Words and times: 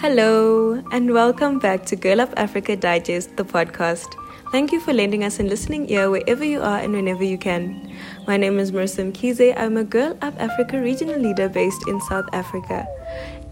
Hello, 0.00 0.82
and 0.92 1.12
welcome 1.12 1.58
back 1.58 1.84
to 1.84 1.94
Girl 1.94 2.22
Up 2.22 2.32
Africa 2.38 2.74
Digest, 2.74 3.36
the 3.36 3.44
podcast. 3.44 4.14
Thank 4.50 4.72
you 4.72 4.80
for 4.80 4.94
lending 4.94 5.24
us 5.24 5.38
a 5.40 5.42
listening 5.42 5.90
ear 5.90 6.08
wherever 6.08 6.42
you 6.42 6.62
are 6.62 6.78
and 6.78 6.94
whenever 6.94 7.22
you 7.22 7.36
can. 7.36 7.94
My 8.26 8.38
name 8.38 8.58
is 8.58 8.72
Marissa 8.72 9.12
Mkize. 9.12 9.52
I'm 9.58 9.76
a 9.76 9.84
Girl 9.84 10.16
Up 10.22 10.32
Africa 10.40 10.80
regional 10.80 11.20
leader 11.20 11.50
based 11.50 11.86
in 11.86 12.00
South 12.00 12.24
Africa. 12.32 12.86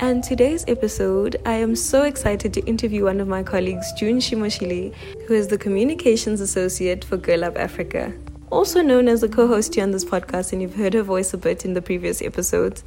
And 0.00 0.24
today's 0.24 0.64
episode, 0.68 1.36
I 1.44 1.52
am 1.52 1.76
so 1.76 2.04
excited 2.04 2.54
to 2.54 2.64
interview 2.64 3.04
one 3.04 3.20
of 3.20 3.28
my 3.28 3.42
colleagues, 3.42 3.92
June 3.92 4.16
Shimoushili, 4.16 4.94
who 5.26 5.34
is 5.34 5.48
the 5.48 5.58
Communications 5.58 6.40
Associate 6.40 7.04
for 7.04 7.18
Girl 7.18 7.44
Up 7.44 7.58
Africa 7.58 8.14
also 8.50 8.82
known 8.82 9.08
as 9.08 9.20
the 9.20 9.28
co 9.28 9.46
host 9.46 9.74
here 9.74 9.84
on 9.84 9.90
this 9.90 10.04
podcast, 10.04 10.52
and 10.52 10.62
you've 10.62 10.74
heard 10.74 10.94
her 10.94 11.02
voice 11.02 11.34
a 11.34 11.38
bit 11.38 11.64
in 11.64 11.74
the 11.74 11.82
previous 11.82 12.22
episodes. 12.22 12.84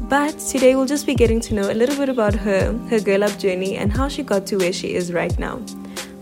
But 0.00 0.38
today 0.38 0.74
we'll 0.74 0.86
just 0.86 1.06
be 1.06 1.14
getting 1.14 1.40
to 1.40 1.54
know 1.54 1.70
a 1.70 1.74
little 1.74 1.96
bit 1.96 2.08
about 2.08 2.34
her, 2.34 2.72
her 2.88 3.00
girl 3.00 3.24
up 3.24 3.38
journey, 3.38 3.76
and 3.76 3.92
how 3.92 4.08
she 4.08 4.22
got 4.22 4.46
to 4.46 4.56
where 4.56 4.72
she 4.72 4.94
is 4.94 5.12
right 5.12 5.36
now. 5.38 5.60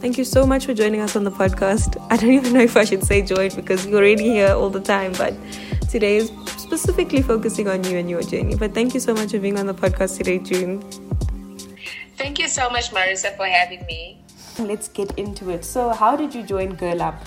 Thank 0.00 0.16
you 0.16 0.24
so 0.24 0.46
much 0.46 0.66
for 0.66 0.74
joining 0.74 1.00
us 1.00 1.16
on 1.16 1.24
the 1.24 1.30
podcast. 1.30 1.96
I 2.10 2.16
don't 2.16 2.30
even 2.30 2.52
know 2.52 2.60
if 2.60 2.76
I 2.76 2.84
should 2.84 3.04
say 3.04 3.22
join 3.22 3.50
because 3.54 3.86
you're 3.86 3.98
already 3.98 4.24
here 4.24 4.52
all 4.52 4.70
the 4.70 4.80
time, 4.80 5.12
but 5.12 5.34
today 5.90 6.16
is 6.16 6.32
specifically 6.56 7.22
focusing 7.22 7.68
on 7.68 7.84
you 7.84 7.98
and 7.98 8.08
your 8.08 8.22
journey. 8.22 8.54
But 8.54 8.74
thank 8.74 8.94
you 8.94 9.00
so 9.00 9.14
much 9.14 9.32
for 9.32 9.38
being 9.38 9.58
on 9.58 9.66
the 9.66 9.74
podcast 9.74 10.18
today, 10.18 10.38
June. 10.38 10.82
Thank 12.16 12.38
you 12.38 12.48
so 12.48 12.68
much, 12.70 12.90
Marissa, 12.90 13.36
for 13.36 13.46
having 13.46 13.86
me. 13.86 14.22
Let's 14.58 14.88
get 14.88 15.16
into 15.18 15.50
it. 15.50 15.64
So, 15.64 15.90
how 15.90 16.16
did 16.16 16.34
you 16.34 16.42
join 16.42 16.74
Girl 16.74 17.00
Up? 17.00 17.24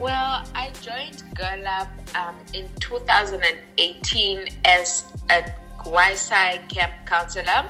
Well, 0.00 0.46
I 0.54 0.70
joined 0.80 1.22
Girl 1.34 1.66
Up 1.66 1.88
um, 2.14 2.34
in 2.54 2.66
2018 2.80 4.48
as 4.64 5.04
a 5.28 5.44
YSI 5.80 6.66
camp 6.70 6.94
counselor. 7.04 7.68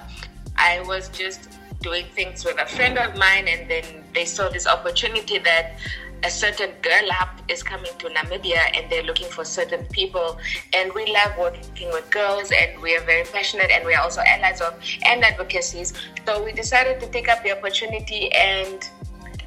I 0.55 0.81
was 0.83 1.09
just 1.09 1.49
doing 1.81 2.07
things 2.15 2.45
with 2.45 2.57
a 2.61 2.67
friend 2.67 2.99
of 2.99 3.17
mine, 3.17 3.49
and 3.49 3.69
then 3.69 4.05
they 4.15 4.25
saw 4.25 4.49
this 4.49 4.69
opportunity 4.69 5.39
that 5.39 5.81
a 6.23 6.31
certain 6.31 6.71
girl 6.83 7.11
up 7.21 7.41
is 7.49 7.65
coming 7.65 7.91
to 7.99 8.07
Namibia 8.11 8.77
and 8.77 8.89
they're 8.93 9.03
looking 9.03 9.29
for 9.29 9.45
certain 9.45 9.85
people. 9.87 10.39
And 10.73 10.93
we 10.93 11.13
love 11.13 11.37
working 11.37 11.89
with 11.89 12.09
girls 12.11 12.53
and 12.53 12.81
we 12.81 12.97
are 12.97 13.01
very 13.01 13.25
passionate 13.25 13.73
and 13.73 13.85
we 13.85 13.95
are 13.95 14.03
also 14.03 14.21
allies 14.21 14.61
of 14.61 14.81
and 15.05 15.25
advocacies. 15.25 15.95
So 16.27 16.45
we 16.45 16.53
decided 16.53 17.01
to 17.01 17.09
take 17.09 17.29
up 17.29 17.43
the 17.43 17.57
opportunity 17.57 18.31
and 18.33 18.89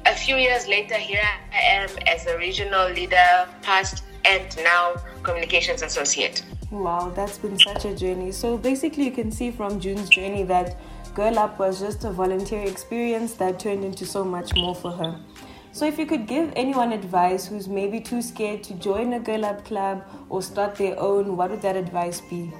a 0.06 0.14
few 0.14 0.36
years 0.36 0.66
later, 0.66 0.96
here 0.96 1.28
I 1.52 1.58
am 1.58 1.88
as 2.06 2.26
a 2.26 2.36
regional 2.36 2.90
leader, 2.90 3.48
past 3.62 4.04
and 4.24 4.56
now 4.58 4.94
communications 5.22 5.82
associate. 5.82 6.44
Wow, 6.70 7.10
that's 7.10 7.38
been 7.38 7.58
such 7.58 7.84
a 7.84 7.94
journey. 7.94 8.32
So 8.32 8.58
basically, 8.58 9.04
you 9.04 9.12
can 9.12 9.30
see 9.30 9.50
from 9.50 9.80
June's 9.80 10.08
journey 10.08 10.42
that 10.44 10.76
Girl 11.14 11.38
Up 11.38 11.58
was 11.58 11.80
just 11.80 12.04
a 12.04 12.10
volunteer 12.10 12.62
experience 12.62 13.34
that 13.34 13.58
turned 13.58 13.84
into 13.84 14.04
so 14.04 14.24
much 14.24 14.54
more 14.54 14.74
for 14.74 14.90
her. 14.90 15.20
So, 15.72 15.86
if 15.86 15.98
you 15.98 16.06
could 16.06 16.26
give 16.26 16.52
anyone 16.54 16.92
advice 16.92 17.46
who's 17.46 17.68
maybe 17.68 18.00
too 18.00 18.22
scared 18.22 18.62
to 18.64 18.74
join 18.74 19.12
a 19.14 19.20
Girl 19.20 19.44
Up 19.44 19.64
club 19.64 20.04
or 20.28 20.42
start 20.42 20.76
their 20.76 20.98
own, 20.98 21.36
what 21.36 21.50
would 21.50 21.62
that 21.62 21.76
advice 21.76 22.20
be? 22.20 22.52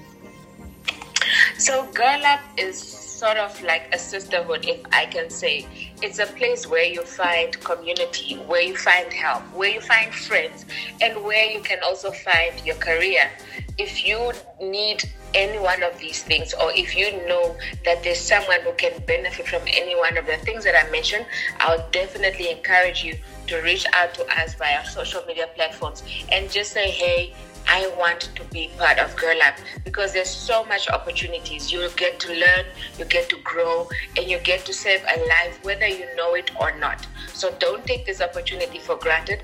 So, 1.58 1.86
Girl 1.92 2.20
Up 2.24 2.40
is 2.56 2.76
sort 2.80 3.36
of 3.36 3.62
like 3.62 3.88
a 3.94 3.98
sisterhood, 3.98 4.64
if 4.66 4.80
I 4.92 5.06
can 5.06 5.30
say. 5.30 5.66
It's 6.02 6.18
a 6.18 6.26
place 6.26 6.66
where 6.66 6.84
you 6.84 7.02
find 7.02 7.58
community, 7.60 8.34
where 8.46 8.60
you 8.60 8.76
find 8.76 9.12
help, 9.12 9.42
where 9.54 9.70
you 9.70 9.80
find 9.80 10.12
friends, 10.12 10.66
and 11.00 11.22
where 11.22 11.48
you 11.48 11.60
can 11.60 11.78
also 11.84 12.10
find 12.10 12.52
your 12.66 12.74
career. 12.76 13.30
If 13.78 14.04
you 14.04 14.32
need 14.60 15.04
any 15.32 15.58
one 15.58 15.82
of 15.84 15.96
these 16.00 16.24
things, 16.24 16.54
or 16.54 16.72
if 16.72 16.96
you 16.96 17.12
know 17.28 17.56
that 17.84 18.02
there's 18.02 18.20
someone 18.20 18.60
who 18.62 18.72
can 18.72 19.00
benefit 19.06 19.46
from 19.46 19.62
any 19.68 19.94
one 19.96 20.16
of 20.16 20.26
the 20.26 20.36
things 20.38 20.64
that 20.64 20.74
I 20.74 20.90
mentioned, 20.90 21.24
I'll 21.60 21.88
definitely 21.90 22.50
encourage 22.50 23.04
you 23.04 23.16
to 23.46 23.60
reach 23.62 23.86
out 23.92 24.12
to 24.14 24.26
us 24.40 24.54
via 24.54 24.84
social 24.86 25.22
media 25.26 25.48
platforms 25.54 26.02
and 26.32 26.50
just 26.50 26.72
say, 26.72 26.90
hey, 26.90 27.32
I 27.66 27.92
want 27.98 28.30
to 28.34 28.44
be 28.44 28.70
part 28.78 28.98
of 28.98 29.16
Girl 29.16 29.36
Up 29.42 29.54
because 29.84 30.12
there's 30.12 30.30
so 30.30 30.64
much 30.64 30.88
opportunities. 30.88 31.72
You 31.72 31.88
get 31.96 32.20
to 32.20 32.32
learn, 32.32 32.66
you 32.98 33.04
get 33.04 33.28
to 33.30 33.36
grow, 33.42 33.88
and 34.16 34.26
you 34.28 34.38
get 34.38 34.64
to 34.66 34.72
save 34.72 35.02
a 35.02 35.18
life 35.28 35.58
whether 35.62 35.86
you 35.86 36.06
know 36.16 36.34
it 36.34 36.50
or 36.60 36.76
not. 36.78 37.06
So 37.32 37.54
don't 37.58 37.84
take 37.86 38.06
this 38.06 38.20
opportunity 38.20 38.78
for 38.78 38.96
granted. 38.96 39.42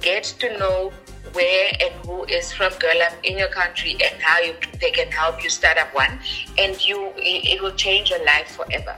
Get 0.00 0.24
to 0.40 0.58
know 0.58 0.92
where 1.32 1.72
and 1.80 1.92
who 2.06 2.24
is 2.24 2.52
from 2.52 2.72
Girl 2.78 3.02
Up 3.02 3.12
in 3.22 3.36
your 3.36 3.48
country 3.48 3.92
and 3.92 4.20
how 4.20 4.40
you, 4.40 4.54
they 4.80 4.90
can 4.90 5.10
help 5.10 5.42
you 5.42 5.50
start 5.50 5.76
up 5.76 5.94
one, 5.94 6.18
and 6.56 6.84
you 6.86 7.12
it 7.16 7.60
will 7.62 7.74
change 7.74 8.10
your 8.10 8.24
life 8.24 8.48
forever. 8.56 8.96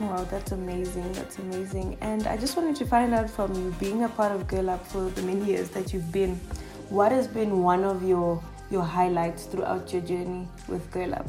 Wow, 0.00 0.24
that's 0.24 0.52
amazing. 0.52 1.12
That's 1.12 1.38
amazing. 1.38 1.96
And 2.00 2.26
I 2.26 2.36
just 2.36 2.56
wanted 2.56 2.74
to 2.76 2.86
find 2.86 3.14
out 3.14 3.30
from 3.30 3.54
you, 3.54 3.74
being 3.78 4.02
a 4.02 4.08
part 4.08 4.32
of 4.32 4.48
Girl 4.48 4.70
Up 4.70 4.84
for 4.86 5.02
the 5.10 5.22
many 5.22 5.44
years 5.44 5.68
that 5.70 5.92
you've 5.92 6.10
been, 6.10 6.40
what 6.92 7.10
has 7.10 7.26
been 7.26 7.62
one 7.62 7.84
of 7.84 8.02
your 8.06 8.42
your 8.70 8.82
highlights 8.82 9.44
throughout 9.46 9.92
your 9.92 10.02
journey 10.02 10.46
with 10.68 10.90
Girl 10.90 11.14
Up? 11.14 11.26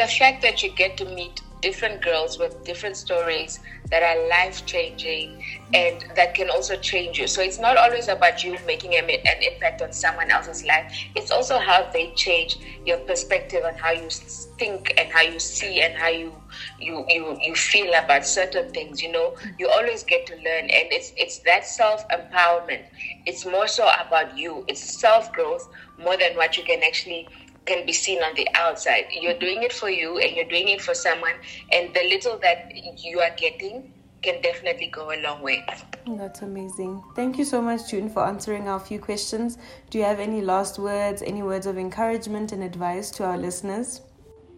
The 0.00 0.06
fact 0.18 0.42
that 0.42 0.62
you 0.62 0.70
get 0.80 0.98
to 0.98 1.06
meet 1.06 1.41
different 1.62 2.02
girls 2.02 2.38
with 2.38 2.62
different 2.64 2.96
stories 2.96 3.60
that 3.90 4.02
are 4.02 4.28
life 4.28 4.66
changing 4.66 5.42
and 5.72 6.04
that 6.16 6.34
can 6.34 6.50
also 6.50 6.76
change 6.76 7.18
you. 7.18 7.26
So 7.26 7.40
it's 7.42 7.58
not 7.60 7.76
always 7.76 8.08
about 8.08 8.42
you 8.42 8.56
making 8.66 8.94
an 8.96 9.08
impact 9.08 9.80
on 9.82 9.92
someone 9.92 10.30
else's 10.30 10.64
life. 10.64 10.92
It's 11.14 11.30
also 11.30 11.58
how 11.58 11.88
they 11.92 12.12
change 12.14 12.58
your 12.84 12.98
perspective 12.98 13.62
on 13.64 13.74
how 13.76 13.92
you 13.92 14.08
think 14.10 14.92
and 14.98 15.10
how 15.12 15.22
you 15.22 15.38
see 15.38 15.80
and 15.80 15.94
how 15.94 16.08
you 16.08 16.32
you 16.78 17.04
you, 17.08 17.38
you 17.40 17.54
feel 17.54 17.92
about 17.94 18.26
certain 18.26 18.72
things. 18.72 19.02
You 19.02 19.12
know, 19.12 19.34
you 19.58 19.68
always 19.68 20.02
get 20.02 20.26
to 20.26 20.34
learn, 20.34 20.64
and 20.64 20.86
it's 20.92 21.12
it's 21.16 21.38
that 21.40 21.66
self 21.66 22.06
empowerment. 22.08 22.84
It's 23.26 23.44
more 23.46 23.68
so 23.68 23.88
about 24.06 24.36
you. 24.36 24.64
It's 24.68 24.80
self 25.00 25.32
growth 25.32 25.68
more 25.98 26.16
than 26.16 26.36
what 26.36 26.56
you 26.56 26.64
can 26.64 26.82
actually 26.82 27.28
can 27.66 27.86
be 27.86 27.92
seen 27.92 28.22
on 28.22 28.34
the 28.34 28.48
outside. 28.54 29.06
You're 29.10 29.32
mm-hmm. 29.32 29.40
doing 29.40 29.62
it 29.62 29.72
for 29.72 29.90
you 29.90 30.18
and 30.18 30.34
you're 30.34 30.48
doing 30.48 30.68
it 30.68 30.80
for 30.80 30.94
someone, 30.94 31.34
and 31.72 31.94
the 31.94 32.04
little 32.08 32.38
that 32.38 32.72
you 32.98 33.20
are 33.20 33.34
getting 33.36 33.92
can 34.22 34.40
definitely 34.40 34.86
go 34.86 35.10
a 35.10 35.18
long 35.20 35.42
way. 35.42 35.64
That's 36.06 36.42
amazing. 36.42 37.02
Thank 37.16 37.38
you 37.38 37.44
so 37.44 37.60
much, 37.60 37.90
June, 37.90 38.08
for 38.08 38.24
answering 38.24 38.68
our 38.68 38.78
few 38.78 39.00
questions. 39.00 39.58
Do 39.90 39.98
you 39.98 40.04
have 40.04 40.20
any 40.20 40.40
last 40.40 40.78
words, 40.78 41.22
any 41.22 41.42
words 41.42 41.66
of 41.66 41.76
encouragement 41.76 42.52
and 42.52 42.62
advice 42.62 43.10
to 43.12 43.24
our 43.24 43.36
listeners? 43.36 44.00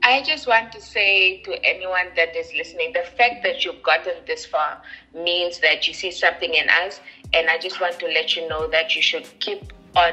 I 0.03 0.23
just 0.23 0.47
want 0.47 0.71
to 0.73 0.83
say 0.83 1.41
to 1.45 1.53
anyone 1.65 2.09
that 2.15 2.37
is 2.37 2.53
listening 2.55 2.93
the 2.93 3.05
fact 3.17 3.43
that 3.43 3.65
you've 3.65 3.83
gotten 3.83 4.13
this 4.27 4.45
far 4.45 4.83
means 5.15 5.61
that 5.61 5.89
you 5.89 5.95
see 5.95 6.11
something 6.11 6.53
in 6.53 6.69
us. 6.69 7.01
And 7.33 7.49
I 7.49 7.57
just 7.57 7.81
want 7.81 7.99
to 8.01 8.07
let 8.07 8.37
you 8.37 8.47
know 8.47 8.69
that 8.69 8.95
you 8.95 9.01
should 9.01 9.27
keep 9.41 9.73
on 9.97 10.13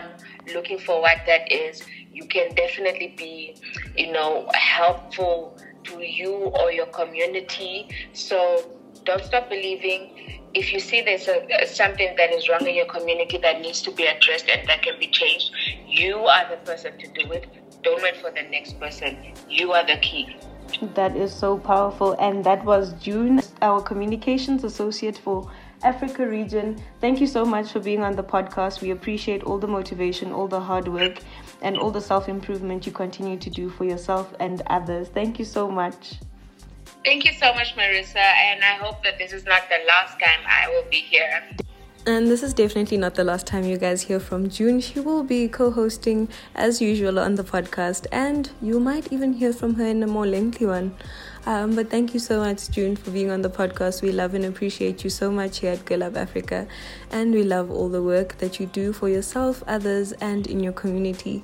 looking 0.54 0.80
for 0.80 1.02
what 1.02 1.18
that 1.28 1.52
is 1.52 1.84
you 2.12 2.26
can 2.26 2.54
definitely 2.56 3.14
be, 3.18 3.56
you 3.96 4.12
know, 4.12 4.50
helpful 4.54 5.58
to 5.86 6.06
you 6.06 6.34
or 6.34 6.72
your 6.72 6.88
community. 6.88 7.88
So 8.14 8.70
don't 9.06 9.24
stop 9.24 9.50
believing. 9.50 10.40
If 10.54 10.74
you 10.74 10.80
see 10.80 11.02
there's 11.02 11.28
a, 11.28 11.66
something 11.66 12.14
that 12.18 12.32
is 12.32 12.50
wrong 12.50 12.68
in 12.68 12.76
your 12.76 12.86
community 12.86 13.38
that 13.38 13.62
needs 13.62 13.82
to 13.84 13.92
be 13.92 14.06
addressed 14.06 14.50
and 14.50 14.68
that 14.68 14.82
can 14.82 15.00
be 15.00 15.08
changed, 15.08 15.52
you 15.88 16.18
are 16.18 16.50
the 16.50 16.58
person 16.58 16.98
to 17.00 17.08
do 17.08 17.32
it. 17.32 17.48
Don't 17.84 18.02
wait 18.04 18.18
for 18.18 18.32
the 18.32 18.44
next 18.44 18.80
person. 18.80 19.18
You 19.50 19.72
are 19.72 19.86
the 19.86 19.98
key. 19.98 20.36
That 20.94 21.16
is 21.16 21.34
so 21.34 21.58
powerful. 21.58 22.14
And 22.20 22.44
that 22.44 22.64
was 22.64 22.94
June, 22.94 23.42
our 23.62 23.82
communications 23.82 24.64
associate 24.64 25.18
for 25.18 25.50
Africa 25.84 26.28
region. 26.28 26.82
Thank 27.00 27.20
you 27.20 27.28
so 27.28 27.46
much 27.46 27.72
for 27.72 27.80
being 27.80 28.04
on 28.04 28.16
the 28.16 28.24
podcast. 28.24 28.82
We 28.82 28.92
appreciate 28.92 29.44
all 29.44 29.58
the 29.58 29.68
motivation, 29.68 30.32
all 30.32 30.48
the 30.48 30.60
hard 30.60 30.88
work, 30.88 31.20
and 31.62 31.78
all 31.78 31.92
the 31.92 32.02
self 32.02 32.30
improvement 32.30 32.86
you 32.86 32.92
continue 32.92 33.38
to 33.38 33.50
do 33.50 33.70
for 33.70 33.86
yourself 33.86 34.34
and 34.40 34.62
others. 34.68 35.10
Thank 35.10 35.40
you 35.40 35.46
so 35.46 35.70
much. 35.70 36.16
Thank 37.04 37.26
you 37.26 37.34
so 37.34 37.54
much, 37.54 37.76
Marissa, 37.76 38.18
and 38.18 38.64
I 38.64 38.76
hope 38.76 39.04
that 39.04 39.18
this 39.18 39.34
is 39.34 39.44
not 39.46 39.64
the 39.70 39.80
last 39.88 40.20
time 40.20 40.40
I 40.48 40.68
will 40.70 40.90
be 40.90 40.98
here. 40.98 41.42
And 42.04 42.28
this 42.28 42.42
is 42.42 42.56
definitely 42.56 42.98
not 42.98 43.14
the 43.14 43.24
last 43.24 43.46
time 43.46 43.64
you 43.64 43.78
guys 43.78 44.02
hear 44.02 44.20
from 44.20 44.50
June. 44.50 44.82
She 44.82 45.00
will 45.00 45.24
be 45.24 45.48
co 45.48 45.70
hosting 45.70 46.30
as 46.56 46.82
usual 46.82 47.20
on 47.20 47.36
the 47.36 47.44
podcast, 47.44 48.08
and 48.12 48.50
you 48.60 48.80
might 48.80 49.14
even 49.14 49.34
hear 49.34 49.54
from 49.54 49.76
her 49.76 49.86
in 49.86 50.02
a 50.02 50.08
more 50.08 50.26
lengthy 50.26 50.66
one. 50.66 50.96
Um, 51.46 51.76
but 51.76 51.92
thank 51.92 52.16
you 52.16 52.20
so 52.20 52.40
much, 52.40 52.72
June, 52.72 52.96
for 52.96 53.12
being 53.12 53.30
on 53.30 53.44
the 53.44 53.52
podcast. 53.52 54.02
We 54.02 54.12
love 54.12 54.34
and 54.34 54.46
appreciate 54.46 55.04
you 55.04 55.12
so 55.12 55.32
much 55.32 55.60
here 55.60 55.74
at 55.74 55.86
Girl 55.86 56.02
Up 56.02 56.18
Africa. 56.18 56.68
And 57.12 57.34
we 57.34 57.44
love 57.44 57.70
all 57.70 57.88
the 57.88 58.02
work 58.02 58.38
that 58.40 58.60
you 58.60 58.66
do 58.66 58.94
for 58.94 59.08
yourself, 59.08 59.64
others, 59.68 60.12
and 60.14 60.48
in 60.48 60.60
your 60.60 60.74
community. 60.74 61.44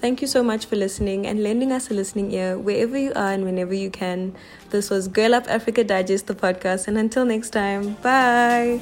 Thank 0.00 0.22
you 0.22 0.28
so 0.28 0.42
much 0.42 0.66
for 0.66 0.76
listening 0.76 1.26
and 1.26 1.42
lending 1.42 1.72
us 1.72 1.90
a 1.90 1.94
listening 1.94 2.32
ear 2.32 2.56
wherever 2.56 2.96
you 2.96 3.12
are 3.14 3.32
and 3.32 3.44
whenever 3.44 3.74
you 3.74 3.90
can. 3.90 4.34
This 4.70 4.88
was 4.88 5.08
Girl 5.08 5.34
Up 5.34 5.44
Africa 5.48 5.84
Digest, 5.84 6.28
the 6.28 6.34
podcast. 6.34 6.88
And 6.88 6.96
until 6.96 7.26
next 7.26 7.50
time, 7.50 7.94
bye. 8.02 8.80